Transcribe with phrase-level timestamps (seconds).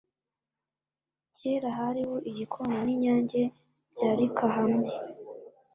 [1.35, 3.41] kera hariho igikona n’inyange
[3.91, 4.89] byarika hamwe,